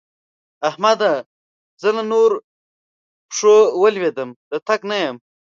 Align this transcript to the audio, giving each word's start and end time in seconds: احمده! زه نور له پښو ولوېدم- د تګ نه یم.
احمده! 0.69 1.13
زه 1.81 1.89
نور 2.11 2.31
له 2.39 2.43
پښو 3.29 3.55
ولوېدم- 3.81 4.29
د 4.51 4.53
تګ 4.67 4.81
نه 4.89 4.97
یم. 5.03 5.17